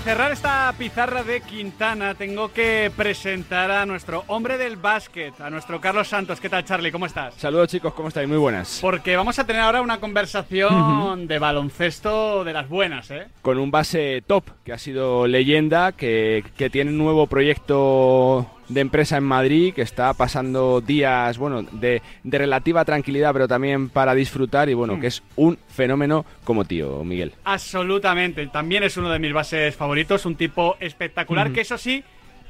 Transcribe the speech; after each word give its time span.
Para 0.00 0.14
cerrar 0.14 0.32
esta 0.32 0.74
pizarra 0.78 1.22
de 1.22 1.42
Quintana, 1.42 2.14
tengo 2.14 2.50
que 2.50 2.90
presentar 2.96 3.70
a 3.70 3.84
nuestro 3.84 4.24
hombre 4.28 4.56
del 4.56 4.76
básquet, 4.76 5.38
a 5.42 5.50
nuestro 5.50 5.78
Carlos 5.78 6.08
Santos. 6.08 6.40
¿Qué 6.40 6.48
tal, 6.48 6.64
Charlie? 6.64 6.90
¿Cómo 6.90 7.04
estás? 7.04 7.34
Saludos 7.34 7.68
chicos, 7.68 7.92
¿cómo 7.92 8.08
estáis? 8.08 8.26
Muy 8.26 8.38
buenas. 8.38 8.78
Porque 8.80 9.14
vamos 9.14 9.38
a 9.38 9.44
tener 9.44 9.60
ahora 9.60 9.82
una 9.82 10.00
conversación 10.00 11.28
de 11.28 11.38
baloncesto 11.38 12.44
de 12.44 12.52
las 12.54 12.70
buenas, 12.70 13.10
¿eh? 13.10 13.26
Con 13.42 13.58
un 13.58 13.70
base 13.70 14.22
top, 14.26 14.44
que 14.64 14.72
ha 14.72 14.78
sido 14.78 15.26
leyenda, 15.26 15.92
que, 15.92 16.44
que 16.56 16.70
tiene 16.70 16.92
un 16.92 16.98
nuevo 16.98 17.26
proyecto 17.26 18.46
de 18.70 18.80
empresa 18.80 19.16
en 19.16 19.24
Madrid, 19.24 19.74
que 19.74 19.82
está 19.82 20.14
pasando 20.14 20.80
días, 20.80 21.36
bueno, 21.38 21.62
de, 21.62 22.02
de 22.24 22.38
relativa 22.38 22.84
tranquilidad, 22.84 23.32
pero 23.32 23.48
también 23.48 23.88
para 23.88 24.14
disfrutar, 24.14 24.68
y 24.68 24.74
bueno, 24.74 24.98
que 25.00 25.08
es 25.08 25.22
un 25.36 25.58
fenómeno 25.68 26.24
como 26.44 26.64
tío, 26.64 27.02
Miguel. 27.04 27.32
Absolutamente. 27.44 28.46
También 28.46 28.82
es 28.82 28.96
uno 28.96 29.10
de 29.10 29.18
mis 29.18 29.32
bases 29.32 29.74
favoritos, 29.76 30.24
un 30.26 30.36
tipo 30.36 30.76
espectacular 30.80 31.52
que 31.52 31.62
eso 31.62 31.76
sí 31.78 32.04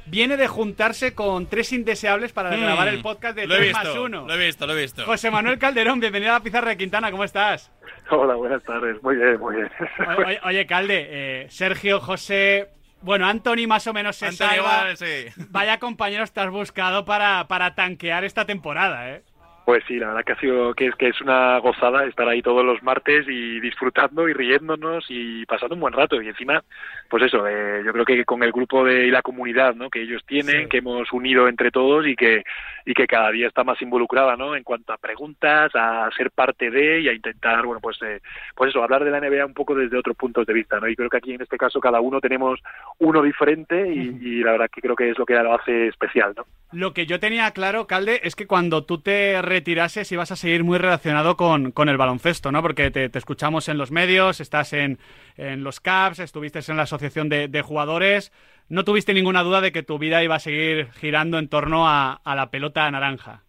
viene 0.07 0.35
de 0.35 0.47
juntarse 0.47 1.13
con 1.13 1.45
tres 1.45 1.71
indeseables 1.73 2.31
para 2.33 2.51
Mm. 2.57 2.61
grabar 2.61 2.87
el 2.87 3.01
podcast 3.01 3.35
de 3.35 3.45
Lo 3.47 3.53
he 3.55 3.59
3 3.59 3.73
más 3.73 3.83
visto, 3.83 4.03
1. 4.03 4.27
lo 4.27 4.33
he 4.33 4.45
visto, 4.45 4.67
lo 4.67 4.75
he 4.77 4.81
visto. 4.81 5.05
José 5.05 5.29
Manuel 5.31 5.57
Calderón, 5.59 5.99
bienvenido 5.99 6.31
a 6.31 6.37
la 6.39 6.43
pizarra 6.43 6.69
de 6.69 6.77
Quintana, 6.77 7.11
¿cómo 7.11 7.23
estás? 7.23 7.71
Hola, 8.09 8.33
buenas 8.35 8.63
tardes. 8.63 9.01
Muy 9.03 9.15
bien, 9.15 9.39
muy 9.39 9.55
bien. 9.55 9.69
Oye, 10.17 10.25
oye, 10.25 10.39
oye, 10.43 10.65
Calde, 10.65 11.07
eh, 11.09 11.45
Sergio, 11.49 11.99
José, 11.99 12.69
bueno, 13.01 13.27
Anthony 13.27 13.67
más 13.67 13.85
o 13.87 13.93
menos 13.93 14.15
se 14.15 14.27
Antonio 14.27 14.63
salva. 14.63 14.77
igual, 14.91 14.97
sí. 14.97 15.43
Vaya 15.49 15.79
compañeros 15.79 16.31
te 16.31 16.39
has 16.39 16.49
buscado 16.49 17.05
para, 17.05 17.47
para 17.47 17.75
tanquear 17.75 18.23
esta 18.23 18.45
temporada, 18.45 19.09
¿eh? 19.09 19.23
Pues 19.71 19.85
sí, 19.87 19.97
la 19.99 20.07
verdad 20.07 20.25
que 20.25 20.33
ha 20.33 20.39
sido 20.41 20.73
que 20.73 20.87
es 20.87 20.95
que 20.95 21.07
es 21.07 21.21
una 21.21 21.57
gozada 21.59 22.03
estar 22.03 22.27
ahí 22.27 22.41
todos 22.41 22.65
los 22.65 22.83
martes 22.83 23.25
y 23.29 23.61
disfrutando 23.61 24.27
y 24.27 24.33
riéndonos 24.33 25.05
y 25.07 25.45
pasando 25.45 25.75
un 25.75 25.79
buen 25.79 25.93
rato 25.93 26.21
y 26.21 26.27
encima, 26.27 26.61
pues 27.09 27.23
eso, 27.23 27.47
eh, 27.47 27.81
yo 27.85 27.93
creo 27.93 28.03
que 28.03 28.25
con 28.25 28.43
el 28.43 28.51
grupo 28.51 28.83
de 28.83 29.07
y 29.07 29.11
la 29.11 29.21
comunidad, 29.21 29.73
¿no? 29.75 29.89
Que 29.89 30.01
ellos 30.01 30.23
tienen, 30.25 30.63
Sí. 30.63 30.67
que 30.69 30.77
hemos 30.79 31.09
unido 31.13 31.47
entre 31.47 31.71
todos 31.71 32.05
y 32.05 32.17
que 32.17 32.43
y 32.83 32.93
que 32.93 33.07
cada 33.07 33.31
día 33.31 33.47
está 33.47 33.63
más 33.63 33.81
involucrada, 33.81 34.35
¿no? 34.35 34.55
En 34.57 34.63
cuanto 34.63 34.91
a 34.91 34.97
preguntas, 34.97 35.71
a 35.73 36.09
ser 36.17 36.31
parte 36.31 36.69
de 36.69 37.01
y 37.01 37.07
a 37.07 37.13
intentar, 37.13 37.63
bueno, 37.65 37.79
pues 37.79 37.97
eh, 38.01 38.19
pues 38.55 38.71
eso, 38.71 38.83
hablar 38.83 39.05
de 39.05 39.11
la 39.11 39.19
NBA 39.21 39.45
un 39.45 39.53
poco 39.53 39.73
desde 39.75 39.97
otros 39.97 40.17
puntos 40.17 40.45
de 40.47 40.53
vista, 40.53 40.81
¿no? 40.81 40.89
Y 40.89 40.97
creo 40.97 41.09
que 41.09 41.17
aquí 41.17 41.33
en 41.33 41.41
este 41.41 41.57
caso 41.57 41.79
cada 41.79 42.01
uno 42.01 42.19
tenemos 42.19 42.59
uno 42.97 43.21
diferente 43.21 43.87
y, 43.87 44.17
y 44.19 44.43
la 44.43 44.51
verdad 44.53 44.69
que 44.69 44.81
creo 44.81 44.97
que 44.97 45.11
es 45.11 45.17
lo 45.17 45.25
que 45.25 45.35
lo 45.35 45.53
hace 45.53 45.87
especial, 45.87 46.33
¿no? 46.35 46.43
Lo 46.73 46.93
que 46.93 47.05
yo 47.05 47.19
tenía 47.21 47.51
claro, 47.51 47.87
Calde, 47.87 48.19
es 48.23 48.35
que 48.35 48.47
cuando 48.47 48.83
tú 48.83 48.97
te 48.99 49.41
retirases 49.61 50.11
ibas 50.11 50.31
a 50.31 50.35
seguir 50.35 50.63
muy 50.63 50.79
relacionado 50.79 51.37
con, 51.37 51.71
con 51.71 51.87
el 51.87 51.97
baloncesto, 51.97 52.51
¿no? 52.51 52.63
Porque 52.63 52.89
te, 52.89 53.09
escuchamos 53.13 53.69
en 53.69 53.77
los 53.77 53.91
medios, 53.91 54.39
estás 54.39 54.73
en, 54.73 54.97
en 55.37 55.63
los 55.63 55.79
CAPS, 55.79 56.19
estuviste 56.19 56.59
en 56.67 56.77
la 56.77 56.83
asociación 56.83 57.29
de, 57.29 57.61
jugadores. 57.61 58.31
No 58.69 58.83
tuviste 58.83 59.13
ninguna 59.13 59.43
duda 59.43 59.61
de 59.61 59.71
que 59.71 59.83
tu 59.83 59.99
vida 59.99 60.23
iba 60.23 60.35
a 60.35 60.39
seguir 60.39 60.89
girando 60.93 61.37
en 61.37 61.47
torno 61.47 61.87
a 61.87 62.19
la 62.25 62.49
pelota 62.49 62.89
naranja. 62.89 63.43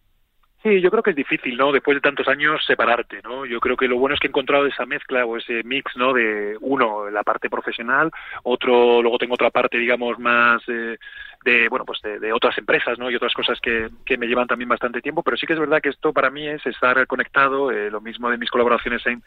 Sí, 0.63 0.79
yo 0.79 0.89
creo 0.89 1.03
que 1.03 1.09
es 1.09 1.15
difícil, 1.17 1.57
¿no? 1.57 1.73
Después 1.73 1.95
de 1.95 1.99
tantos 1.99 2.25
años 2.29 2.63
separarte, 2.65 3.19
¿no? 3.21 3.45
Yo 3.45 3.59
creo 3.59 3.75
que 3.75 3.89
lo 3.89 3.97
bueno 3.97 4.13
es 4.15 4.21
que 4.21 4.27
he 4.27 4.29
encontrado 4.29 4.65
esa 4.65 4.85
mezcla 4.85 5.25
o 5.25 5.35
ese 5.35 5.61
mix, 5.65 5.93
¿no? 5.97 6.13
De 6.13 6.55
uno, 6.61 7.09
la 7.09 7.21
parte 7.23 7.49
profesional, 7.49 8.09
otro, 8.43 9.01
luego 9.01 9.17
tengo 9.17 9.33
otra 9.33 9.49
parte, 9.49 9.77
digamos, 9.77 10.17
más 10.19 10.63
eh, 10.69 10.97
de, 11.43 11.67
bueno, 11.67 11.83
pues 11.83 12.01
de, 12.01 12.17
de 12.17 12.31
otras 12.31 12.57
empresas, 12.57 12.97
¿no? 12.97 13.11
Y 13.11 13.15
otras 13.15 13.33
cosas 13.33 13.59
que, 13.59 13.89
que 14.05 14.17
me 14.17 14.25
llevan 14.25 14.47
también 14.47 14.69
bastante 14.69 15.01
tiempo, 15.01 15.21
pero 15.21 15.35
sí 15.35 15.45
que 15.45 15.51
es 15.51 15.59
verdad 15.59 15.81
que 15.81 15.89
esto 15.89 16.13
para 16.13 16.29
mí 16.29 16.47
es 16.47 16.65
estar 16.65 17.05
conectado, 17.07 17.69
eh, 17.69 17.91
lo 17.91 17.99
mismo 17.99 18.29
de 18.29 18.37
mis 18.37 18.49
colaboraciones 18.49 19.05
en 19.05 19.21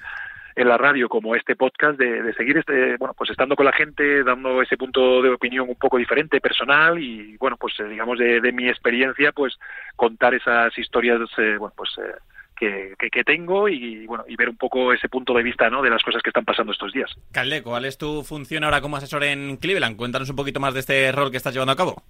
en 0.57 0.69
la 0.69 0.79
radio 0.79 1.09
como 1.09 1.37
este 1.37 1.55
podcast 1.55 1.99
de, 1.99 2.23
de 2.23 2.35
seguir 2.35 2.57
este 2.57 2.97
bueno 2.97 3.15
pues 3.17 3.31
estando 3.31 3.55
con 3.55 3.67
la 3.67 3.73
gente 3.73 4.25
dando 4.25 4.63
ese 4.63 4.79
punto 4.79 5.21
de 5.21 5.29
opinión 5.29 5.69
un 5.69 5.77
poco 5.77 5.99
diferente 5.99 6.41
personal 6.41 6.99
y 6.99 7.37
bueno 7.37 7.59
pues 7.59 7.75
eh, 7.79 7.85
digamos 7.85 8.19
de, 8.19 8.41
de 8.41 8.53
mi 8.53 8.67
experiencia 8.67 9.33
pues 9.33 9.55
contar 9.97 10.35
esas 10.35 10.77
historias 10.79 11.21
eh, 11.37 11.57
bueno 11.59 11.75
pues 11.77 11.91
eh, 11.99 12.15
que, 12.59 12.95
que, 12.99 13.11
que 13.11 13.23
tengo 13.23 13.69
y 13.69 14.07
bueno 14.07 14.25
y 14.27 14.35
ver 14.35 14.49
un 14.49 14.57
poco 14.57 14.95
ese 14.95 15.11
punto 15.11 15.35
de 15.35 15.43
vista 15.43 15.69
no 15.69 15.83
de 15.83 15.91
las 15.91 16.03
cosas 16.03 16.23
que 16.23 16.31
están 16.31 16.47
pasando 16.47 16.73
estos 16.73 16.91
días 16.91 17.15
Calde, 17.33 17.63
¿cuál 17.63 17.85
es 17.85 17.99
tu 17.99 18.23
función 18.23 18.65
ahora 18.65 18.81
como 18.81 18.97
asesor 18.97 19.25
en 19.25 19.59
Cleveland? 19.59 19.97
Cuéntanos 19.99 20.31
un 20.31 20.37
poquito 20.37 20.59
más 20.59 20.73
de 20.73 20.81
este 20.81 21.13
rol 21.13 21.31
que 21.31 21.37
estás 21.37 21.53
llevando 21.53 21.73
a 21.73 21.77
cabo. 21.77 22.03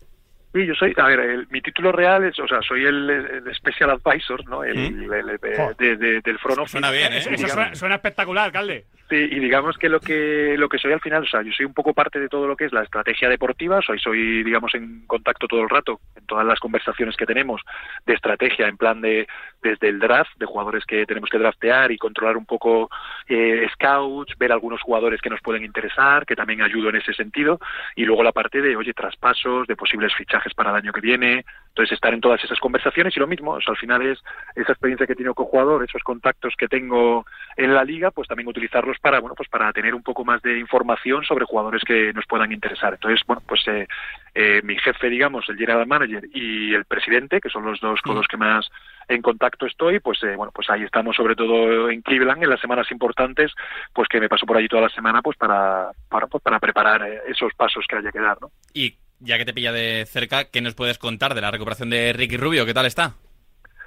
Sí, 0.55 0.65
yo 0.67 0.75
soy, 0.75 0.95
a 0.97 1.07
ver, 1.07 1.21
el- 1.21 1.47
mi 1.51 1.61
título 1.61 1.93
real 1.93 2.25
es, 2.25 2.39
o 2.39 2.47
sea, 2.49 2.63
soy 2.63 2.85
el, 2.87 3.11
el 3.11 3.55
Special 3.55 3.91
Advisor, 3.91 4.49
¿no? 4.49 4.65
El, 4.65 4.77
el- 4.79 5.39
de- 5.79 5.97
de- 5.97 6.21
del 6.23 6.39
front 6.39 6.59
office. 6.61 6.73
Suena 6.73 6.91
bien, 6.91 7.13
¿eh? 7.13 7.19
Eso, 7.19 7.31
suena, 7.49 7.75
suena 7.75 7.95
espectacular, 7.97 8.51
Calde. 8.53 8.87
Sí, 9.09 9.15
y 9.15 9.39
digamos 9.39 9.79
que 9.79 9.89
lo 9.89 10.01
que 10.01 10.57
lo 10.59 10.69
que 10.69 10.79
soy 10.79 10.93
al 10.93 11.01
final, 11.01 11.23
o 11.23 11.27
sea, 11.27 11.41
yo 11.43 11.53
soy 11.53 11.65
un 11.65 11.75
poco 11.75 11.95
parte 11.95 12.19
de 12.19 12.29
todo 12.29 12.49
lo 12.49 12.57
que 12.57 12.65
es 12.65 12.73
la 12.73 12.83
estrategia 12.83 13.29
deportiva, 13.29 13.81
soy 13.81 14.01
soy 14.01 14.43
digamos 14.43 14.75
en 14.75 15.07
contacto 15.07 15.47
todo 15.47 15.63
el 15.63 15.69
rato 15.69 16.01
en 16.17 16.27
todas 16.27 16.45
las 16.45 16.59
conversaciones 16.59 17.17
que 17.17 17.25
tenemos 17.25 17.63
de 18.05 18.15
estrategia 18.15 18.67
en 18.67 18.77
plan 18.77 19.01
de 19.01 19.29
desde 19.63 19.91
el 19.91 20.01
draft 20.01 20.37
de 20.39 20.47
jugadores 20.47 20.85
que 20.85 21.07
tenemos 21.07 21.31
que 21.31 21.39
draftear 21.39 21.93
y 21.93 21.99
controlar 21.99 22.37
un 22.37 22.47
poco 22.47 22.91
eh, 23.29 23.69
scouts, 23.75 24.37
ver 24.39 24.51
algunos 24.51 24.83
jugadores 24.83 25.21
que 25.21 25.31
nos 25.31 25.41
pueden 25.41 25.65
interesar, 25.65 26.27
que 26.27 26.35
también 26.35 26.63
ayudo 26.63 26.89
en 26.89 26.97
ese 26.97 27.15
sentido 27.15 27.61
y 27.95 28.05
luego 28.05 28.25
la 28.25 28.33
parte 28.33 28.61
de 28.61 28.75
oye 28.75 28.93
traspasos, 28.93 29.69
de 29.69 29.77
posibles 29.77 30.13
fichajes 30.17 30.53
para 30.55 30.71
el 30.71 30.77
año 30.77 30.93
que 30.93 31.01
viene, 31.01 31.45
entonces 31.69 31.93
estar 31.93 32.13
en 32.13 32.21
todas 32.21 32.43
esas 32.43 32.59
conversaciones 32.59 33.17
y 33.17 33.21
lo 33.21 33.29
mismo, 33.29 33.53
o 33.53 33.61
sea, 33.61 33.73
al 33.73 33.79
final 33.79 34.03
es 34.03 34.19
esa 34.57 34.73
experiencia 34.73 35.07
que 35.07 35.13
he 35.13 35.17
tenido 35.17 35.35
con 35.35 35.47
jugador, 35.47 35.85
esos 35.85 36.03
contactos 36.03 36.55
que 36.59 36.67
tengo 36.67 37.25
en 37.57 37.73
la 37.73 37.85
liga, 37.85 38.11
pues 38.11 38.27
también 38.27 38.49
utilizarlos 38.49 38.96
para, 38.99 39.21
bueno, 39.21 39.35
pues 39.35 39.49
para 39.49 39.73
tener 39.73 39.95
un 39.95 40.03
poco 40.03 40.25
más 40.25 40.43
de 40.43 40.59
información 40.59 41.25
sobre 41.25 41.45
jugadores 41.45 41.83
que 41.85 42.13
nos 42.13 42.27
puedan 42.27 42.53
interesar. 42.53 42.95
Entonces, 42.95 43.21
bueno, 43.27 43.43
pues 43.47 43.67
eh, 43.69 43.87
eh, 44.35 44.61
mi 44.63 44.77
jefe, 44.79 45.09
digamos, 45.09 45.49
el 45.49 45.57
general 45.57 45.87
manager 45.87 46.29
y 46.33 46.75
el 46.75 46.85
presidente, 46.85 47.41
que 47.41 47.49
son 47.49 47.65
los 47.65 47.81
dos 47.81 48.01
con 48.03 48.17
los 48.17 48.27
que 48.27 48.37
más 48.37 48.69
en 49.09 49.23
contacto 49.23 49.67
estoy, 49.67 50.01
pues 50.01 50.23
eh, 50.23 50.35
bueno, 50.37 50.53
pues 50.53 50.69
ahí 50.69 50.83
estamos 50.83 51.17
sobre 51.17 51.37
todo 51.37 51.89
en 51.91 52.03
Cleveland 52.03 52.43
en 52.43 52.51
las 52.51 52.61
semanas 52.61 52.91
importantes, 52.91 53.53
pues 53.93 54.09
que 54.09 54.21
me 54.21 54.29
paso 54.29 54.47
por 54.47 54.57
allí 54.57 54.69
toda 54.69 54.83
la 54.83 54.89
semana, 54.89 55.23
pues 55.23 55.37
para 55.37 55.91
para, 56.09 56.27
pues, 56.27 56.43
para 56.43 56.59
preparar 56.59 57.03
eh, 57.03 57.21
esos 57.29 57.53
pasos 57.55 57.85
que 57.89 57.97
haya 57.97 58.11
que 58.11 58.21
dar, 58.21 58.39
¿no? 58.41 58.51
Y 58.75 58.97
ya 59.21 59.39
que 59.39 59.45
te 59.45 59.55
pilla 59.55 59.73
de 59.73 60.05
cerca, 60.07 60.51
¿qué 60.51 60.61
nos 60.61 60.75
puedes 60.75 60.99
contar 60.99 61.35
de 61.35 61.41
la 61.41 61.51
recuperación 61.51 61.91
de 61.91 62.13
Ricky 62.13 62.37
Rubio? 62.37 62.67
¿Qué 62.67 62.75
tal 62.75 62.87
está? 62.87 63.15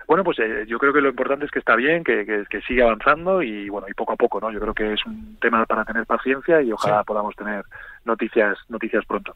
Bueno, 0.10 0.24
pues 0.24 0.40
eh, 0.40 0.66
yo 0.68 0.80
creo 0.80 0.92
que 0.92 1.02
lo 1.02 1.10
importante 1.10 1.46
es 1.46 1.52
que 1.52 1.60
está 1.60 1.76
bien, 1.76 2.04
que, 2.04 2.26
que, 2.26 2.44
que 2.50 2.62
sigue 2.62 2.82
avanzando 2.82 3.44
y 3.44 3.70
bueno, 3.70 3.86
y 3.88 3.94
poco 3.94 4.14
a 4.14 4.16
poco, 4.16 4.42
¿no? 4.42 4.52
Yo 4.52 4.60
creo 4.60 4.74
que 4.74 4.94
es 4.94 5.06
un 5.06 5.38
tema 5.40 5.64
para 5.68 5.86
tener 5.86 6.04
paciencia 6.08 6.64
y 6.64 6.72
ojalá 6.72 7.04
podamos 7.04 7.36
tener 7.36 7.64
noticias 8.06 8.58
noticias 8.70 9.06
pronto. 9.06 9.36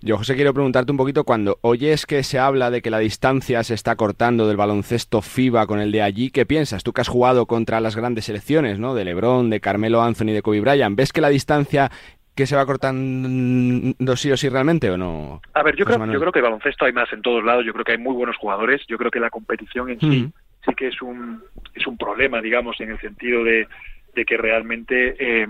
Yo, 0.00 0.18
José, 0.18 0.36
quiero 0.36 0.52
preguntarte 0.52 0.92
un 0.92 0.98
poquito, 0.98 1.24
cuando 1.24 1.58
oyes 1.62 2.04
que 2.04 2.22
se 2.22 2.38
habla 2.38 2.70
de 2.70 2.82
que 2.82 2.90
la 2.90 2.98
distancia 2.98 3.64
se 3.64 3.72
está 3.72 3.96
cortando 3.96 4.46
del 4.46 4.58
baloncesto 4.58 5.22
FIBA 5.22 5.66
con 5.66 5.80
el 5.80 5.90
de 5.90 6.02
allí, 6.02 6.30
¿qué 6.30 6.44
piensas? 6.44 6.84
Tú 6.84 6.92
que 6.92 7.00
has 7.00 7.08
jugado 7.08 7.46
contra 7.46 7.80
las 7.80 7.96
grandes 7.96 8.26
selecciones, 8.26 8.78
¿no? 8.78 8.94
De 8.94 9.06
LeBron, 9.06 9.48
de 9.48 9.60
Carmelo 9.60 10.02
Anthony, 10.02 10.26
de 10.26 10.42
Kobe 10.42 10.60
Bryant, 10.60 10.94
¿ves 10.94 11.10
que 11.10 11.22
la 11.22 11.30
distancia 11.30 11.90
que 12.34 12.46
se 12.46 12.56
va 12.56 12.66
cortando 12.66 14.16
sí 14.16 14.30
o 14.32 14.36
sí 14.36 14.48
realmente 14.48 14.90
o 14.90 14.96
no? 14.96 15.40
A 15.52 15.62
ver, 15.62 15.76
yo 15.76 15.84
José 15.84 15.94
creo, 15.94 15.98
Manuel. 16.00 16.14
yo 16.16 16.20
creo 16.20 16.32
que 16.32 16.40
baloncesto 16.40 16.84
hay 16.84 16.92
más 16.92 17.12
en 17.12 17.22
todos 17.22 17.44
lados, 17.44 17.64
yo 17.64 17.72
creo 17.72 17.84
que 17.84 17.92
hay 17.92 17.98
muy 17.98 18.14
buenos 18.14 18.36
jugadores, 18.36 18.82
yo 18.88 18.98
creo 18.98 19.10
que 19.10 19.20
la 19.20 19.30
competición 19.30 19.90
en 19.90 20.00
sí 20.00 20.32
sí 20.64 20.74
que 20.74 20.88
es 20.88 21.02
un, 21.02 21.42
es 21.74 21.86
un 21.86 21.96
problema, 21.98 22.40
digamos, 22.40 22.80
en 22.80 22.90
el 22.90 23.00
sentido 23.00 23.44
de, 23.44 23.68
de 24.14 24.24
que 24.24 24.36
realmente 24.36 25.14
eh, 25.18 25.46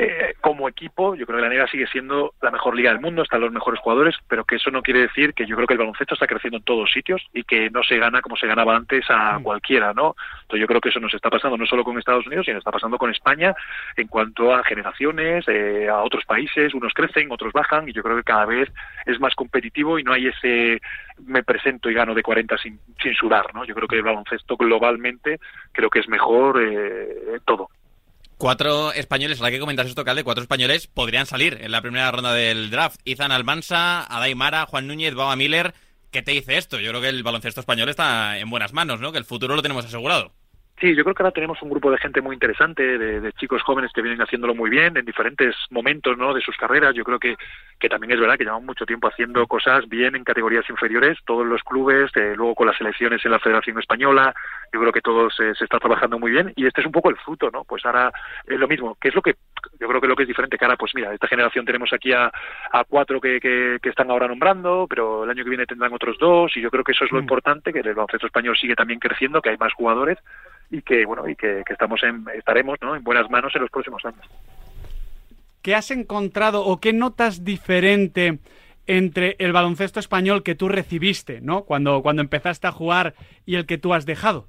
eh, 0.00 0.34
como 0.40 0.68
equipo, 0.68 1.16
yo 1.16 1.26
creo 1.26 1.40
que 1.40 1.48
la 1.48 1.52
NBA 1.52 1.66
sigue 1.66 1.88
siendo 1.88 2.32
la 2.40 2.52
mejor 2.52 2.76
liga 2.76 2.92
del 2.92 3.00
mundo, 3.00 3.22
están 3.22 3.40
los 3.40 3.50
mejores 3.50 3.80
jugadores, 3.80 4.14
pero 4.28 4.44
que 4.44 4.54
eso 4.54 4.70
no 4.70 4.80
quiere 4.80 5.00
decir 5.00 5.34
que 5.34 5.44
yo 5.44 5.56
creo 5.56 5.66
que 5.66 5.74
el 5.74 5.80
baloncesto 5.80 6.14
está 6.14 6.28
creciendo 6.28 6.58
en 6.58 6.62
todos 6.62 6.92
sitios 6.92 7.20
y 7.34 7.42
que 7.42 7.68
no 7.70 7.82
se 7.82 7.98
gana 7.98 8.22
como 8.22 8.36
se 8.36 8.46
ganaba 8.46 8.76
antes 8.76 9.04
a 9.08 9.40
cualquiera, 9.42 9.92
¿no? 9.94 10.14
Entonces 10.42 10.60
yo 10.60 10.68
creo 10.68 10.80
que 10.80 10.90
eso 10.90 11.00
nos 11.00 11.12
está 11.12 11.30
pasando 11.30 11.56
no 11.56 11.66
solo 11.66 11.82
con 11.82 11.98
Estados 11.98 12.24
Unidos, 12.28 12.46
sino 12.46 12.58
está 12.58 12.70
pasando 12.70 12.96
con 12.96 13.10
España 13.10 13.52
en 13.96 14.06
cuanto 14.06 14.54
a 14.54 14.62
generaciones, 14.62 15.44
eh, 15.48 15.88
a 15.88 15.98
otros 15.98 16.24
países, 16.24 16.74
unos 16.74 16.94
crecen, 16.94 17.32
otros 17.32 17.52
bajan 17.52 17.88
y 17.88 17.92
yo 17.92 18.04
creo 18.04 18.18
que 18.18 18.22
cada 18.22 18.46
vez 18.46 18.70
es 19.04 19.18
más 19.18 19.34
competitivo 19.34 19.98
y 19.98 20.04
no 20.04 20.12
hay 20.12 20.28
ese 20.28 20.80
me 21.26 21.42
presento 21.42 21.90
y 21.90 21.94
gano 21.94 22.14
de 22.14 22.22
40 22.22 22.56
sin, 22.58 22.78
sin 23.02 23.14
sudar, 23.14 23.52
¿no? 23.52 23.64
Yo 23.64 23.74
creo 23.74 23.88
que 23.88 23.96
el 23.96 24.02
baloncesto 24.02 24.56
globalmente 24.56 25.40
creo 25.72 25.90
que 25.90 25.98
es 25.98 26.08
mejor 26.08 26.62
eh, 26.62 27.40
todo. 27.44 27.57
Cuatro 28.38 28.92
españoles, 28.92 29.40
ahora 29.40 29.50
que 29.50 29.58
comentas 29.58 29.88
esto, 29.88 30.04
Calde, 30.04 30.22
cuatro 30.22 30.42
españoles 30.42 30.86
podrían 30.86 31.26
salir 31.26 31.58
en 31.60 31.72
la 31.72 31.82
primera 31.82 32.08
ronda 32.12 32.32
del 32.32 32.70
draft. 32.70 33.00
Izan 33.04 33.32
Almansa, 33.32 34.04
Adai 34.04 34.36
Mara, 34.36 34.64
Juan 34.66 34.86
Núñez, 34.86 35.16
Baba 35.16 35.34
Miller. 35.34 35.74
¿Qué 36.12 36.22
te 36.22 36.30
dice 36.30 36.56
esto? 36.56 36.78
Yo 36.78 36.90
creo 36.90 37.00
que 37.00 37.08
el 37.08 37.24
baloncesto 37.24 37.60
español 37.60 37.88
está 37.88 38.38
en 38.38 38.48
buenas 38.48 38.72
manos, 38.72 39.00
¿no? 39.00 39.10
Que 39.10 39.18
el 39.18 39.24
futuro 39.24 39.56
lo 39.56 39.62
tenemos 39.62 39.84
asegurado. 39.84 40.30
Sí, 40.80 40.94
yo 40.94 41.02
creo 41.02 41.14
que 41.16 41.22
ahora 41.24 41.34
tenemos 41.34 41.60
un 41.62 41.70
grupo 41.70 41.90
de 41.90 41.98
gente 41.98 42.20
muy 42.20 42.34
interesante, 42.34 42.96
de, 42.96 43.20
de, 43.20 43.32
chicos 43.32 43.62
jóvenes 43.62 43.90
que 43.92 44.02
vienen 44.02 44.22
haciéndolo 44.22 44.54
muy 44.54 44.70
bien 44.70 44.96
en 44.96 45.04
diferentes 45.04 45.56
momentos 45.70 46.16
¿no? 46.16 46.32
de 46.32 46.40
sus 46.40 46.56
carreras. 46.56 46.94
Yo 46.94 47.02
creo 47.02 47.18
que, 47.18 47.36
que 47.78 47.88
también 47.88 48.12
es 48.12 48.20
verdad 48.20 48.36
que 48.36 48.44
llevamos 48.44 48.66
mucho 48.66 48.84
tiempo 48.84 49.08
haciendo 49.08 49.46
cosas 49.46 49.88
bien 49.88 50.16
en 50.16 50.24
categorías 50.24 50.68
inferiores, 50.68 51.18
todos 51.24 51.46
los 51.46 51.62
clubes, 51.62 52.10
eh, 52.16 52.34
luego 52.36 52.54
con 52.54 52.66
las 52.66 52.76
selecciones 52.76 53.24
en 53.24 53.30
la 53.30 53.38
Federación 53.38 53.78
Española. 53.78 54.34
Yo 54.72 54.80
creo 54.80 54.92
que 54.92 55.00
todo 55.00 55.30
se, 55.30 55.54
se, 55.54 55.64
está 55.64 55.78
trabajando 55.78 56.18
muy 56.18 56.32
bien 56.32 56.52
y 56.56 56.66
este 56.66 56.80
es 56.80 56.86
un 56.86 56.92
poco 56.92 57.10
el 57.10 57.16
fruto, 57.16 57.50
¿no? 57.52 57.64
Pues 57.64 57.86
ahora 57.86 58.12
es 58.46 58.58
lo 58.58 58.66
mismo. 58.66 58.96
¿Qué 59.00 59.08
es 59.08 59.14
lo 59.14 59.22
que 59.22 59.36
yo 59.78 59.86
creo 59.86 60.00
que 60.00 60.08
lo 60.08 60.16
que 60.16 60.24
es 60.24 60.28
diferente? 60.28 60.58
Que 60.58 60.64
ahora, 60.64 60.76
pues 60.76 60.92
mira, 60.94 61.14
esta 61.14 61.28
generación 61.28 61.64
tenemos 61.64 61.92
aquí 61.92 62.12
a, 62.12 62.30
a 62.72 62.84
cuatro 62.84 63.20
que, 63.20 63.40
que, 63.40 63.78
que, 63.80 63.88
están 63.88 64.10
ahora 64.10 64.26
nombrando, 64.26 64.86
pero 64.88 65.24
el 65.24 65.30
año 65.30 65.44
que 65.44 65.50
viene 65.50 65.66
tendrán 65.66 65.92
otros 65.92 66.18
dos 66.18 66.56
y 66.56 66.60
yo 66.60 66.70
creo 66.70 66.82
que 66.82 66.92
eso 66.92 67.04
es 67.04 67.12
lo 67.12 67.18
mm. 67.18 67.22
importante, 67.22 67.72
que 67.72 67.80
el 67.80 67.94
baloncesto 67.94 68.26
español 68.26 68.56
sigue 68.56 68.74
también 68.74 68.98
creciendo, 68.98 69.40
que 69.40 69.50
hay 69.50 69.56
más 69.56 69.72
jugadores 69.72 70.18
y 70.70 70.82
que 70.82 71.06
bueno 71.06 71.28
y 71.28 71.36
que, 71.36 71.62
que 71.64 71.72
estamos 71.72 72.02
en, 72.02 72.24
estaremos 72.34 72.76
¿no? 72.82 72.96
en 72.96 73.04
buenas 73.04 73.30
manos 73.30 73.54
en 73.54 73.62
los 73.62 73.70
próximos 73.70 74.04
años. 74.04 74.26
¿Qué 75.68 75.74
has 75.74 75.90
encontrado 75.90 76.64
o 76.64 76.80
qué 76.80 76.94
notas 76.94 77.44
diferente 77.44 78.38
entre 78.86 79.36
el 79.38 79.52
baloncesto 79.52 80.00
español 80.00 80.42
que 80.42 80.54
tú 80.54 80.66
recibiste, 80.66 81.42
¿no? 81.42 81.64
Cuando, 81.64 82.00
cuando 82.00 82.22
empezaste 82.22 82.66
a 82.66 82.72
jugar 82.72 83.14
y 83.44 83.56
el 83.56 83.66
que 83.66 83.76
tú 83.76 83.92
has 83.92 84.06
dejado. 84.06 84.48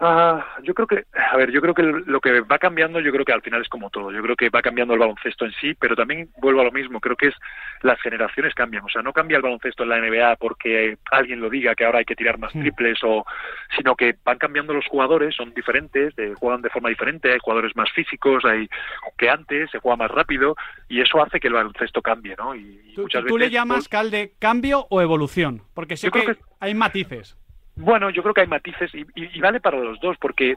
Uh, 0.00 0.38
yo 0.62 0.74
creo 0.74 0.86
que, 0.86 1.06
a 1.12 1.36
ver, 1.36 1.50
yo 1.50 1.60
creo 1.60 1.74
que 1.74 1.82
lo 1.82 2.20
que 2.20 2.40
va 2.42 2.60
cambiando, 2.60 3.00
yo 3.00 3.10
creo 3.10 3.24
que 3.24 3.32
al 3.32 3.42
final 3.42 3.62
es 3.62 3.68
como 3.68 3.90
todo. 3.90 4.12
Yo 4.12 4.22
creo 4.22 4.36
que 4.36 4.48
va 4.48 4.62
cambiando 4.62 4.94
el 4.94 5.00
baloncesto 5.00 5.44
en 5.44 5.52
sí, 5.60 5.74
pero 5.74 5.96
también 5.96 6.30
vuelvo 6.40 6.60
a 6.60 6.64
lo 6.64 6.70
mismo. 6.70 7.00
Creo 7.00 7.16
que 7.16 7.28
es 7.28 7.34
las 7.82 8.00
generaciones 8.00 8.54
cambian. 8.54 8.84
O 8.84 8.88
sea, 8.88 9.02
no 9.02 9.12
cambia 9.12 9.38
el 9.38 9.42
baloncesto 9.42 9.82
en 9.82 9.88
la 9.88 9.98
NBA 9.98 10.36
porque 10.36 10.98
alguien 11.10 11.40
lo 11.40 11.50
diga 11.50 11.74
que 11.74 11.84
ahora 11.84 11.98
hay 11.98 12.04
que 12.04 12.14
tirar 12.14 12.38
más 12.38 12.52
triples, 12.52 13.00
o, 13.02 13.26
sino 13.76 13.96
que 13.96 14.14
van 14.24 14.38
cambiando 14.38 14.72
los 14.72 14.86
jugadores, 14.86 15.34
son 15.34 15.52
diferentes, 15.52 16.16
eh, 16.16 16.32
juegan 16.38 16.62
de 16.62 16.70
forma 16.70 16.90
diferente. 16.90 17.32
Hay 17.32 17.40
jugadores 17.40 17.74
más 17.74 17.90
físicos, 17.90 18.44
hay 18.44 18.68
que 19.16 19.28
antes 19.28 19.68
se 19.72 19.80
juega 19.80 19.96
más 19.96 20.12
rápido 20.12 20.54
y 20.88 21.00
eso 21.00 21.20
hace 21.20 21.40
que 21.40 21.48
el 21.48 21.54
baloncesto 21.54 22.02
cambie, 22.02 22.36
¿no? 22.38 22.54
Y, 22.54 22.92
¿Tú, 22.94 23.02
muchas 23.02 23.24
¿tú 23.24 23.34
veces, 23.34 23.50
le 23.50 23.50
llamas, 23.50 23.78
pues, 23.78 23.88
Calde, 23.88 24.32
cambio 24.38 24.86
o 24.90 25.02
evolución? 25.02 25.62
Porque 25.74 25.96
sé 25.96 26.12
que, 26.12 26.24
que 26.24 26.36
hay 26.60 26.74
matices. 26.74 27.36
Bueno, 27.78 28.10
yo 28.10 28.22
creo 28.22 28.34
que 28.34 28.40
hay 28.40 28.48
matices 28.48 28.92
y, 28.92 29.06
y, 29.14 29.40
vale 29.40 29.60
para 29.60 29.78
los 29.78 30.00
dos, 30.00 30.16
porque 30.18 30.56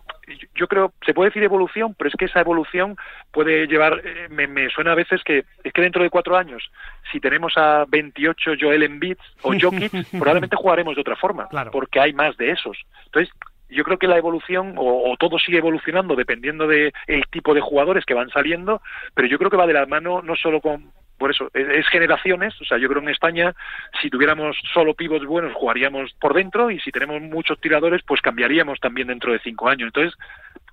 yo 0.55 0.67
creo, 0.67 0.91
se 1.05 1.13
puede 1.13 1.29
decir 1.29 1.43
evolución, 1.43 1.93
pero 1.95 2.09
es 2.09 2.15
que 2.15 2.25
esa 2.25 2.39
evolución 2.39 2.97
puede 3.31 3.67
llevar, 3.67 4.01
eh, 4.03 4.27
me, 4.29 4.47
me, 4.47 4.69
suena 4.69 4.93
a 4.93 4.95
veces 4.95 5.23
que 5.23 5.45
es 5.63 5.71
que 5.71 5.81
dentro 5.81 6.01
de 6.01 6.09
cuatro 6.09 6.35
años, 6.35 6.71
si 7.11 7.19
tenemos 7.19 7.53
a 7.57 7.85
28 7.87 8.53
Joel 8.59 8.83
Embiid 8.83 9.17
o 9.43 9.53
Jokic, 9.59 9.91
probablemente 10.11 10.55
jugaremos 10.55 10.95
de 10.95 11.01
otra 11.01 11.15
forma, 11.15 11.47
claro. 11.47 11.69
porque 11.69 11.99
hay 11.99 12.11
más 12.13 12.35
de 12.37 12.51
esos. 12.51 12.77
Entonces, 13.05 13.31
yo 13.69 13.83
creo 13.83 13.99
que 13.99 14.07
la 14.07 14.17
evolución 14.17 14.73
o, 14.77 15.11
o, 15.11 15.15
todo 15.17 15.37
sigue 15.37 15.59
evolucionando 15.59 16.15
dependiendo 16.15 16.67
de 16.67 16.91
el 17.07 17.23
tipo 17.27 17.53
de 17.53 17.61
jugadores 17.61 18.03
que 18.03 18.15
van 18.15 18.29
saliendo, 18.29 18.81
pero 19.13 19.27
yo 19.27 19.37
creo 19.37 19.51
que 19.51 19.57
va 19.57 19.67
de 19.67 19.73
la 19.73 19.85
mano 19.85 20.21
no 20.21 20.35
solo 20.35 20.59
con 20.59 20.91
por 21.21 21.29
eso, 21.29 21.51
es, 21.53 21.67
es, 21.69 21.87
generaciones, 21.87 22.59
o 22.59 22.65
sea, 22.65 22.79
yo 22.79 22.89
creo 22.89 22.99
que 22.99 23.05
en 23.05 23.13
España, 23.13 23.53
si 24.01 24.09
tuviéramos 24.09 24.57
solo 24.73 24.95
pivots 24.95 25.27
buenos, 25.27 25.53
jugaríamos 25.53 26.11
por 26.19 26.33
dentro, 26.33 26.71
y 26.71 26.79
si 26.79 26.91
tenemos 26.91 27.21
muchos 27.21 27.61
tiradores, 27.61 28.01
pues 28.07 28.21
cambiaríamos 28.21 28.79
también 28.79 29.07
dentro 29.07 29.31
de 29.31 29.39
cinco 29.39 29.69
años. 29.69 29.85
Entonces, 29.85 30.17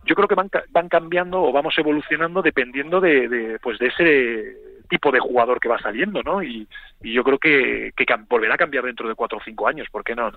yo 0.06 0.14
creo 0.14 0.26
que 0.26 0.34
van, 0.34 0.50
van 0.70 0.88
cambiando 0.88 1.42
o 1.42 1.52
vamos 1.52 1.76
evolucionando 1.76 2.40
dependiendo 2.40 2.98
de, 2.98 3.58
pues 3.62 3.78
de 3.78 3.88
ese 3.88 4.56
tipo 4.88 5.12
de 5.12 5.20
jugador 5.20 5.60
que 5.60 5.68
va 5.68 5.78
saliendo, 5.78 6.22
¿no? 6.22 6.42
Y, 6.42 6.66
yo 7.02 7.22
creo 7.22 7.38
que, 7.38 7.92
que 7.94 8.06
volverá 8.26 8.54
a 8.54 8.58
cambiar 8.58 8.84
dentro 8.84 9.06
de 9.06 9.14
cuatro 9.14 9.36
o 9.36 9.44
cinco 9.44 9.68
años, 9.68 9.86
¿por 9.92 10.02
qué 10.02 10.14
no? 10.14 10.32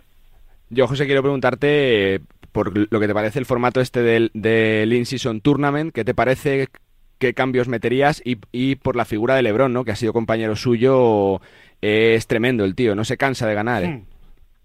Yo, 0.69 0.88
José, 0.88 1.06
quiero 1.06 1.22
preguntarte 1.22 2.19
por 2.52 2.78
lo 2.78 3.00
que 3.00 3.08
te 3.08 3.13
parece 3.13 3.40
el 3.40 3.46
formato 3.46 3.80
este 3.80 4.02
del, 4.02 4.30
del 4.34 4.92
In-Season 4.92 5.40
Tournament, 5.40 5.94
¿qué 5.94 6.04
te 6.04 6.13
parece 6.13 6.68
qué 7.22 7.34
cambios 7.36 7.70
meterías 7.70 8.22
y, 8.26 8.40
y, 8.52 8.76
por 8.76 8.96
la 8.96 9.06
figura 9.06 9.36
de 9.36 9.44
Lebron, 9.44 9.72
¿no? 9.72 9.86
Que 9.86 9.92
ha 9.92 9.96
sido 9.96 10.12
compañero 10.12 10.56
suyo, 10.56 11.40
es 11.80 12.26
tremendo 12.28 12.66
el 12.66 12.76
tío, 12.76 12.96
no 12.96 13.06
se 13.06 13.16
cansa 13.16 13.48
de 13.48 13.54
ganar. 13.54 13.84
¿eh? 13.84 14.04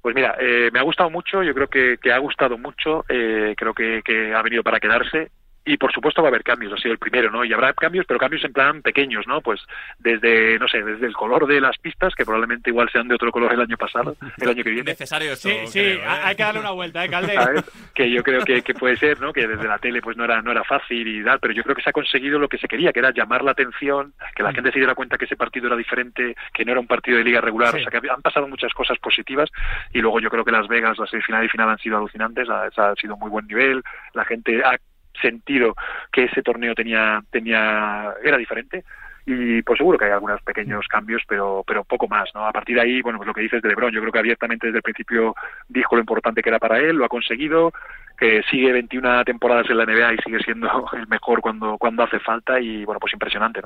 Pues 0.00 0.14
mira, 0.14 0.34
eh, 0.40 0.70
me 0.72 0.78
ha 0.78 0.82
gustado 0.82 1.10
mucho, 1.10 1.42
yo 1.42 1.52
creo 1.54 1.68
que, 1.68 1.98
que 2.02 2.12
ha 2.12 2.18
gustado 2.18 2.56
mucho, 2.56 3.04
eh, 3.10 3.54
creo 3.56 3.74
que, 3.74 4.00
que, 4.02 4.34
ha 4.34 4.40
venido 4.40 4.62
para 4.62 4.80
quedarse 4.80 5.30
y 5.66 5.76
por 5.76 5.92
supuesto 5.92 6.22
va 6.22 6.28
a 6.28 6.30
haber 6.30 6.44
cambios, 6.44 6.72
ha 6.72 6.76
sido 6.76 6.92
el 6.92 6.98
primero, 6.98 7.28
¿no? 7.28 7.44
Y 7.44 7.52
habrá 7.52 7.74
cambios, 7.74 8.06
pero 8.06 8.20
cambios 8.20 8.44
en 8.44 8.52
plan 8.52 8.82
pequeños, 8.82 9.26
¿no? 9.26 9.40
Pues 9.40 9.60
desde, 9.98 10.58
no 10.60 10.68
sé, 10.68 10.80
desde 10.82 11.06
el 11.06 11.14
color 11.14 11.46
de 11.48 11.60
las 11.60 11.76
pistas, 11.78 12.14
que 12.14 12.24
probablemente 12.24 12.70
igual 12.70 12.88
sean 12.90 13.08
de 13.08 13.16
otro 13.16 13.32
color 13.32 13.52
el 13.52 13.60
año 13.60 13.76
pasado, 13.76 14.16
el 14.40 14.48
año 14.48 14.62
que 14.62 14.70
viene. 14.70 14.92
Necesario 14.92 15.32
eso, 15.32 15.48
Sí, 15.48 15.66
sí, 15.66 15.80
creo, 15.80 15.98
¿eh? 15.98 16.04
hay 16.06 16.36
que 16.36 16.42
darle 16.44 16.60
una 16.60 16.70
vuelta, 16.70 17.04
¿eh, 17.04 17.08
Calde? 17.08 17.34
¿Sabes? 17.34 17.64
Que 17.92 18.08
yo 18.08 18.22
creo 18.22 18.44
que, 18.44 18.62
que, 18.62 18.74
puede 18.74 18.96
ser, 18.96 19.20
¿no? 19.20 19.32
Que 19.32 19.48
desde 19.48 19.66
la 19.66 19.78
tele 19.78 20.00
pues 20.00 20.16
no 20.16 20.24
era, 20.24 20.40
no 20.40 20.52
era 20.52 20.62
fácil 20.62 21.08
y 21.08 21.24
tal, 21.24 21.40
pero 21.40 21.52
yo 21.52 21.64
creo 21.64 21.74
que 21.74 21.82
se 21.82 21.90
ha 21.90 21.92
conseguido 21.92 22.38
lo 22.38 22.48
que 22.48 22.58
se 22.58 22.68
quería, 22.68 22.92
que 22.92 23.00
era 23.00 23.10
llamar 23.10 23.42
la 23.42 23.50
atención, 23.50 24.14
que 24.36 24.44
la 24.44 24.52
gente 24.52 24.70
se 24.70 24.78
diera 24.78 24.94
cuenta 24.94 25.18
que 25.18 25.24
ese 25.24 25.36
partido 25.36 25.66
era 25.66 25.76
diferente, 25.76 26.36
que 26.54 26.64
no 26.64 26.70
era 26.72 26.80
un 26.80 26.86
partido 26.86 27.18
de 27.18 27.24
liga 27.24 27.40
regular, 27.40 27.72
sí. 27.72 27.78
o 27.78 27.90
sea, 27.90 28.00
que 28.00 28.08
han 28.08 28.22
pasado 28.22 28.46
muchas 28.46 28.72
cosas 28.72 28.98
positivas 28.98 29.50
y 29.92 29.98
luego 29.98 30.20
yo 30.20 30.30
creo 30.30 30.44
que 30.44 30.52
Las 30.52 30.68
Vegas, 30.68 30.96
la 30.98 31.06
semifinal 31.08 31.44
y 31.44 31.48
final 31.48 31.70
han 31.70 31.78
sido 31.78 31.96
alucinantes, 31.96 32.48
ha, 32.48 32.66
ha 32.66 32.94
sido 32.94 33.16
muy 33.16 33.30
buen 33.30 33.48
nivel, 33.48 33.82
la 34.14 34.24
gente 34.24 34.62
ha 34.64 34.76
sentido 35.20 35.74
que 36.12 36.24
ese 36.24 36.42
torneo 36.42 36.74
tenía 36.74 37.22
tenía 37.30 38.14
era 38.22 38.36
diferente 38.36 38.84
y 39.24 39.60
pues 39.62 39.78
seguro 39.78 39.98
que 39.98 40.04
hay 40.04 40.12
algunos 40.12 40.40
pequeños 40.42 40.86
cambios 40.88 41.22
pero 41.28 41.64
pero 41.66 41.84
poco 41.84 42.06
más 42.08 42.28
no 42.34 42.46
a 42.46 42.52
partir 42.52 42.76
de 42.76 42.82
ahí 42.82 43.02
bueno 43.02 43.18
pues 43.18 43.26
lo 43.26 43.34
que 43.34 43.40
dices 43.40 43.62
de 43.62 43.68
LeBron 43.68 43.92
yo 43.92 44.00
creo 44.00 44.12
que 44.12 44.18
abiertamente 44.18 44.66
desde 44.66 44.78
el 44.78 44.82
principio 44.82 45.34
dijo 45.68 45.96
lo 45.96 46.00
importante 46.00 46.42
que 46.42 46.48
era 46.48 46.58
para 46.58 46.78
él 46.78 46.96
lo 46.96 47.04
ha 47.04 47.08
conseguido 47.08 47.72
que 48.16 48.42
sigue 48.50 48.72
21 48.72 49.24
temporadas 49.24 49.68
en 49.68 49.76
la 49.76 49.84
NBA 49.84 50.14
y 50.14 50.18
sigue 50.18 50.38
siendo 50.40 50.86
el 50.92 51.06
mejor 51.08 51.40
cuando 51.40 51.76
cuando 51.78 52.02
hace 52.02 52.18
falta 52.20 52.60
y 52.60 52.84
bueno 52.84 53.00
pues 53.00 53.12
impresionante. 53.12 53.60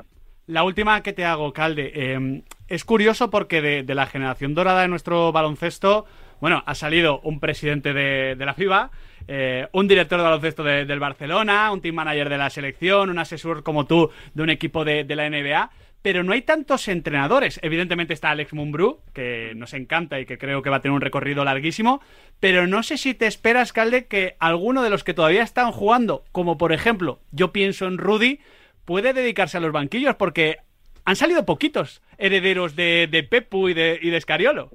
La 0.47 0.63
última 0.63 1.01
que 1.01 1.13
te 1.13 1.23
hago, 1.23 1.53
Calde. 1.53 1.91
Eh, 1.93 2.43
es 2.67 2.83
curioso 2.83 3.29
porque 3.29 3.61
de, 3.61 3.95
la 3.95 4.05
generación 4.07 4.53
dorada 4.53 4.81
de 4.81 4.87
nuestro 4.87 5.31
baloncesto, 5.31 6.05
bueno, 6.41 6.63
ha 6.65 6.75
salido 6.75 7.21
un 7.21 7.39
presidente 7.39 7.93
de, 7.93 8.35
de 8.35 8.45
la 8.45 8.53
FIBA, 8.53 8.91
eh, 9.27 9.67
un 9.71 9.87
director 9.87 10.17
de 10.17 10.23
baloncesto 10.23 10.63
de, 10.63 10.85
del 10.85 10.99
Barcelona, 10.99 11.71
un 11.71 11.81
team 11.81 11.95
manager 11.95 12.29
de 12.29 12.37
la 12.37 12.49
selección, 12.49 13.09
un 13.09 13.19
asesor 13.19 13.63
como 13.63 13.85
tú 13.85 14.09
de 14.33 14.43
un 14.43 14.49
equipo 14.49 14.83
de, 14.83 15.05
la 15.07 15.29
NBA, 15.29 15.71
pero 16.01 16.23
no 16.23 16.33
hay 16.33 16.41
tantos 16.41 16.87
entrenadores. 16.87 17.59
Evidentemente 17.61 18.13
está 18.13 18.31
Alex 18.31 18.53
Mumbrú, 18.53 19.01
que 19.13 19.53
nos 19.55 19.73
encanta 19.73 20.19
y 20.19 20.25
que 20.25 20.37
creo 20.37 20.61
que 20.61 20.69
va 20.69 20.77
a 20.77 20.81
tener 20.81 20.95
un 20.95 21.01
recorrido 21.01 21.45
larguísimo, 21.45 22.01
pero 22.39 22.65
no 22.65 22.81
sé 22.81 22.97
si 22.97 23.13
te 23.13 23.27
esperas, 23.27 23.71
Calde, 23.71 24.07
que 24.07 24.35
alguno 24.39 24.81
de 24.81 24.89
los 24.89 25.03
que 25.03 25.13
todavía 25.13 25.43
están 25.43 25.71
jugando, 25.71 26.23
como 26.31 26.57
por 26.57 26.73
ejemplo, 26.73 27.19
yo 27.31 27.51
pienso 27.51 27.85
en 27.85 27.99
Rudy, 27.99 28.39
puede 28.83 29.13
dedicarse 29.13 29.57
a 29.57 29.61
los 29.61 29.71
banquillos, 29.71 30.15
porque 30.15 30.57
han 31.05 31.15
salido 31.15 31.45
poquitos 31.45 32.01
herederos 32.17 32.75
de, 32.75 33.07
de 33.09 33.23
Pepu 33.23 33.69
y 33.69 33.73
de, 33.73 33.99
y 34.01 34.09
de 34.09 34.17
Escariolo. 34.17 34.71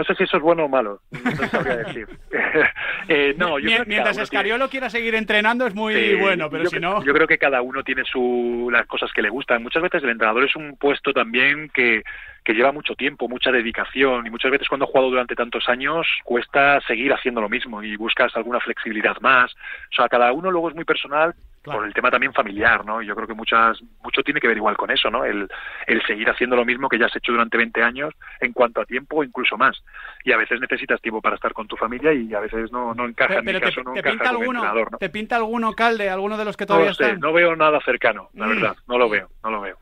No 0.00 0.04
sé 0.04 0.14
si 0.14 0.24
eso 0.24 0.38
es 0.38 0.42
bueno 0.42 0.64
o 0.64 0.68
malo, 0.70 1.02
no 1.10 1.48
sabría 1.48 1.76
decir. 1.76 2.08
eh, 3.08 3.34
no, 3.36 3.58
yo 3.58 3.68
Mientras 3.68 3.86
creo 3.86 4.14
que 4.14 4.22
Escariolo 4.22 4.56
tiene... 4.56 4.70
quiera 4.70 4.88
seguir 4.88 5.14
entrenando 5.14 5.66
es 5.66 5.74
muy 5.74 5.92
eh, 5.92 6.16
bueno, 6.18 6.48
pero 6.48 6.70
si 6.70 6.80
no... 6.80 7.04
Yo 7.04 7.12
creo 7.12 7.26
que 7.26 7.36
cada 7.36 7.60
uno 7.60 7.82
tiene 7.82 8.04
su, 8.10 8.70
las 8.72 8.86
cosas 8.86 9.12
que 9.12 9.20
le 9.20 9.28
gustan. 9.28 9.62
Muchas 9.62 9.82
veces 9.82 10.02
el 10.02 10.08
entrenador 10.08 10.44
es 10.44 10.56
un 10.56 10.78
puesto 10.78 11.12
también 11.12 11.68
que, 11.74 12.02
que 12.44 12.54
lleva 12.54 12.72
mucho 12.72 12.94
tiempo, 12.94 13.28
mucha 13.28 13.50
dedicación 13.50 14.26
y 14.26 14.30
muchas 14.30 14.50
veces 14.50 14.68
cuando 14.68 14.84
has 14.84 14.90
jugado 14.90 15.10
durante 15.10 15.34
tantos 15.34 15.68
años 15.68 16.06
cuesta 16.24 16.80
seguir 16.86 17.12
haciendo 17.12 17.40
lo 17.40 17.48
mismo 17.48 17.82
y 17.82 17.96
buscas 17.96 18.34
alguna 18.36 18.60
flexibilidad 18.60 19.16
más. 19.20 19.52
O 19.52 19.94
sea, 19.96 20.08
cada 20.08 20.32
uno 20.32 20.50
luego 20.50 20.70
es 20.70 20.74
muy 20.74 20.84
personal 20.84 21.34
claro. 21.62 21.80
por 21.80 21.86
el 21.86 21.94
tema 21.94 22.10
también 22.10 22.32
familiar, 22.32 22.84
¿no? 22.84 23.02
Yo 23.02 23.14
creo 23.14 23.26
que 23.26 23.34
muchas 23.34 23.80
mucho 24.02 24.22
tiene 24.22 24.40
que 24.40 24.48
ver 24.48 24.56
igual 24.56 24.76
con 24.76 24.90
eso, 24.90 25.10
¿no? 25.10 25.24
El, 25.24 25.48
el 25.86 26.02
seguir 26.06 26.28
haciendo 26.30 26.56
lo 26.56 26.64
mismo 26.64 26.88
que 26.88 26.98
ya 26.98 27.06
has 27.06 27.16
hecho 27.16 27.32
durante 27.32 27.56
20 27.56 27.82
años 27.82 28.14
en 28.40 28.52
cuanto 28.52 28.80
a 28.80 28.86
tiempo 28.86 29.16
o 29.16 29.24
incluso 29.24 29.56
más. 29.56 29.82
Y 30.24 30.32
a 30.32 30.36
veces 30.36 30.60
necesitas 30.60 31.00
tiempo 31.00 31.20
para 31.20 31.36
estar 31.36 31.52
con 31.52 31.68
tu 31.68 31.76
familia 31.76 32.12
y 32.12 32.32
a 32.34 32.40
veces 32.40 32.72
no, 32.72 32.94
no 32.94 33.06
encaja 33.06 33.40
pero, 33.42 33.50
en 33.50 33.54
mi 33.56 33.60
caso, 33.60 33.80
te, 33.80 33.84
no 33.84 33.92
te 33.92 33.98
encaja 34.00 34.12
pinta 34.12 34.28
como 34.28 34.40
alguno, 34.40 34.58
entrenador, 34.60 34.92
¿no? 34.92 34.98
¿Te 34.98 35.10
pinta 35.10 35.36
alguno, 35.36 35.72
Calde, 35.74 36.08
alguno 36.08 36.36
de 36.36 36.44
los 36.44 36.56
que 36.56 36.66
todavía 36.66 36.88
no 36.88 36.94
sé, 36.94 37.04
están? 37.04 37.20
No 37.20 37.32
veo 37.32 37.54
nada 37.56 37.80
cercano, 37.84 38.30
la 38.34 38.46
mm. 38.46 38.48
verdad, 38.48 38.76
no 38.88 38.98
lo 38.98 39.08
veo, 39.08 39.28
no 39.42 39.50
lo 39.50 39.60
veo. 39.60 39.76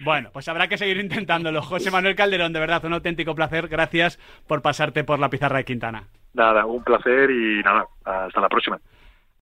Bueno, 0.00 0.30
pues 0.32 0.48
habrá 0.48 0.68
que 0.68 0.78
seguir 0.78 0.98
intentándolo. 0.98 1.62
José 1.62 1.90
Manuel 1.90 2.16
Calderón, 2.16 2.52
de 2.52 2.60
verdad, 2.60 2.84
un 2.84 2.92
auténtico 2.92 3.34
placer. 3.34 3.68
Gracias 3.68 4.18
por 4.46 4.62
pasarte 4.62 5.04
por 5.04 5.18
la 5.18 5.30
pizarra 5.30 5.58
de 5.58 5.64
Quintana. 5.64 6.04
Nada, 6.34 6.66
un 6.66 6.82
placer 6.82 7.30
y 7.30 7.62
nada, 7.62 7.86
hasta 8.04 8.40
la 8.40 8.48
próxima. 8.48 8.78